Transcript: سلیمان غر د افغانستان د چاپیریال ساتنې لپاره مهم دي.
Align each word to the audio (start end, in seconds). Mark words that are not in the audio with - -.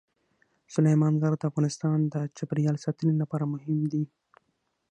سلیمان 0.73 1.13
غر 1.21 1.33
د 1.37 1.43
افغانستان 1.49 1.99
د 2.13 2.15
چاپیریال 2.37 2.77
ساتنې 2.85 3.13
لپاره 3.21 3.45
مهم 3.53 3.77
دي. 3.91 4.03